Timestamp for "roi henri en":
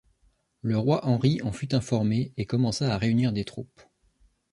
0.79-1.51